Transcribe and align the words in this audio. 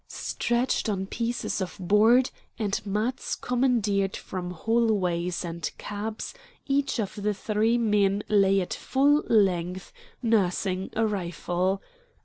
Stretched 0.07 0.89
on 0.89 1.05
pieces 1.05 1.61
of 1.61 1.75
board, 1.79 2.31
and 2.57 2.83
mats 2.87 3.35
commandeered 3.35 4.17
from 4.17 4.49
hallways 4.49 5.45
and 5.45 5.69
cabs, 5.77 6.33
each 6.65 6.97
of 6.99 7.13
the 7.21 7.35
three 7.35 7.77
men 7.77 8.23
lay 8.27 8.61
at 8.61 8.73
full 8.73 9.21
length, 9.27 9.93
nursing 10.23 10.89
a 10.95 11.05
rifle. 11.05 11.83